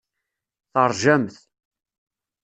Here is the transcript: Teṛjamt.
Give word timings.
Teṛjamt. 0.71 1.35